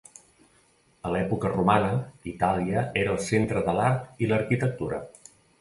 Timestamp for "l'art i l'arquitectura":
3.81-5.05